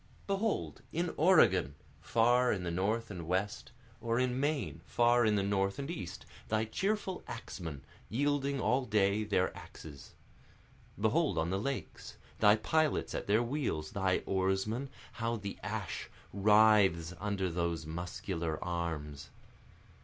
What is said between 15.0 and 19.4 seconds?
How the ash writhes under those muscular arms!